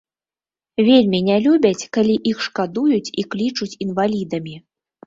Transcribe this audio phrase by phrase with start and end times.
[0.87, 4.61] Вельмі не любяць, калі іх шкадуюць і клічуць інвалідамі.